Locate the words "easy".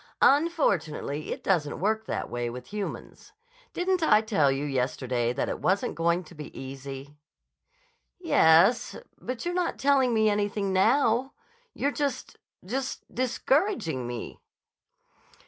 6.59-7.17